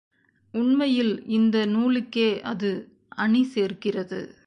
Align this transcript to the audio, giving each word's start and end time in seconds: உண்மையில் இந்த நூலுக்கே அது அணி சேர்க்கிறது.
உண்மையில் 0.53 1.23
இந்த 1.27 1.65
நூலுக்கே 1.65 2.41
அது 2.41 2.71
அணி 3.09 3.43
சேர்க்கிறது. 3.43 4.35